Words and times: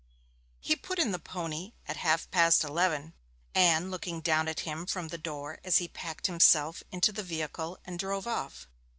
He 0.59 0.75
put 0.75 0.97
in 0.97 1.11
the 1.11 1.19
pony 1.19 1.73
at 1.87 1.97
half 1.97 2.31
past 2.31 2.63
eleven, 2.63 3.13
Anne 3.53 3.91
looking 3.91 4.27
at 4.27 4.61
him 4.61 4.87
from 4.87 5.09
the 5.09 5.17
door 5.19 5.59
as 5.63 5.77
he 5.77 5.87
packed 5.87 6.25
himself 6.25 6.81
into 6.91 7.11
the 7.11 7.21
vehicle 7.21 7.77
and 7.85 7.99
drove 7.99 8.25
off. 8.25 8.67